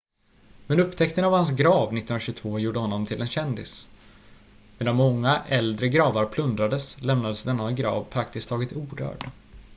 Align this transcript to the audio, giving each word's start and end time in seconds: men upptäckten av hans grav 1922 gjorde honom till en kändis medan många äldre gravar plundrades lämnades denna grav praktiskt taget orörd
men 0.67 0.79
upptäckten 0.79 1.25
av 1.25 1.33
hans 1.33 1.51
grav 1.51 1.83
1922 1.83 2.59
gjorde 2.59 2.79
honom 2.79 3.05
till 3.05 3.21
en 3.21 3.27
kändis 3.27 3.89
medan 4.77 4.95
många 4.95 5.43
äldre 5.47 5.87
gravar 5.89 6.25
plundrades 6.25 7.01
lämnades 7.01 7.43
denna 7.43 7.71
grav 7.71 8.03
praktiskt 8.03 8.49
taget 8.49 8.75
orörd 8.75 9.29